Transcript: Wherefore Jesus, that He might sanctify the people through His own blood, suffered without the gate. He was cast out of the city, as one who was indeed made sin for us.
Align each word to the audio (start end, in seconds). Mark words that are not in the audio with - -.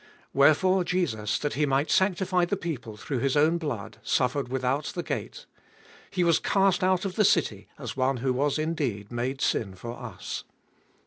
Wherefore 0.33 0.83
Jesus, 0.83 1.37
that 1.37 1.53
He 1.53 1.67
might 1.67 1.91
sanctify 1.91 2.45
the 2.45 2.57
people 2.57 2.97
through 2.97 3.19
His 3.19 3.37
own 3.37 3.59
blood, 3.59 3.99
suffered 4.01 4.49
without 4.49 4.85
the 4.85 5.03
gate. 5.03 5.45
He 6.09 6.23
was 6.23 6.39
cast 6.39 6.83
out 6.83 7.05
of 7.05 7.17
the 7.17 7.23
city, 7.23 7.67
as 7.77 7.95
one 7.95 8.17
who 8.17 8.33
was 8.33 8.57
indeed 8.57 9.11
made 9.11 9.41
sin 9.41 9.75
for 9.75 9.95
us. 9.95 10.43